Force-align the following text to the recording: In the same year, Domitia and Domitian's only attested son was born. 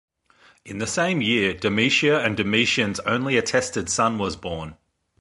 In 0.65 0.79
the 0.79 0.87
same 0.87 1.21
year, 1.21 1.53
Domitia 1.53 2.25
and 2.25 2.35
Domitian's 2.35 2.99
only 3.01 3.37
attested 3.37 3.87
son 3.87 4.17
was 4.17 4.35
born. 4.35 4.75